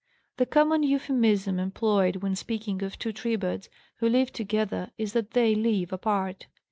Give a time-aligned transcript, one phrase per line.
[0.37, 5.53] The common euphemism employed when speaking of two tribades who live together is that they
[5.53, 6.47] 'live apart.'